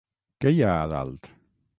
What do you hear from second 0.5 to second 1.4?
hi ha a dalt?